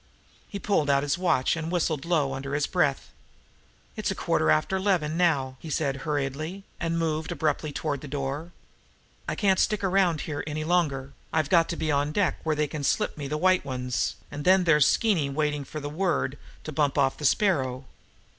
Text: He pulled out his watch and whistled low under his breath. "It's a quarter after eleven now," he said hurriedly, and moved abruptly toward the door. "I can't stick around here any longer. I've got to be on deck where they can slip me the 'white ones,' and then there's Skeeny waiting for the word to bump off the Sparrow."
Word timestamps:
He 0.49 0.57
pulled 0.57 0.89
out 0.89 1.03
his 1.03 1.19
watch 1.19 1.55
and 1.55 1.71
whistled 1.71 2.05
low 2.05 2.33
under 2.33 2.55
his 2.55 2.65
breath. 2.65 3.11
"It's 3.95 4.09
a 4.09 4.15
quarter 4.15 4.49
after 4.49 4.75
eleven 4.77 5.15
now," 5.15 5.57
he 5.59 5.69
said 5.69 5.97
hurriedly, 5.97 6.63
and 6.79 6.97
moved 6.97 7.31
abruptly 7.31 7.71
toward 7.71 8.01
the 8.01 8.07
door. 8.07 8.51
"I 9.27 9.35
can't 9.35 9.59
stick 9.59 9.83
around 9.83 10.21
here 10.21 10.43
any 10.47 10.63
longer. 10.63 11.13
I've 11.31 11.51
got 11.51 11.69
to 11.69 11.75
be 11.75 11.91
on 11.91 12.13
deck 12.13 12.39
where 12.41 12.55
they 12.55 12.65
can 12.65 12.83
slip 12.83 13.15
me 13.15 13.27
the 13.27 13.37
'white 13.37 13.63
ones,' 13.63 14.15
and 14.31 14.43
then 14.43 14.63
there's 14.63 14.87
Skeeny 14.87 15.29
waiting 15.29 15.63
for 15.63 15.79
the 15.79 15.87
word 15.87 16.39
to 16.63 16.71
bump 16.71 16.97
off 16.97 17.17
the 17.17 17.23
Sparrow." 17.25 17.85